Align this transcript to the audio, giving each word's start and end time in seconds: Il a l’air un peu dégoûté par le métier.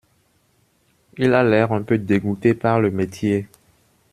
Il 1.19 1.35
a 1.35 1.43
l’air 1.43 1.71
un 1.73 1.83
peu 1.83 1.99
dégoûté 1.99 2.55
par 2.55 2.81
le 2.81 2.89
métier. 2.89 3.47